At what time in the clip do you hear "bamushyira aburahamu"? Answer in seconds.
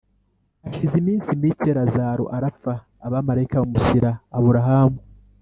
3.61-4.99